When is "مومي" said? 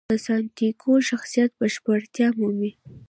2.39-2.71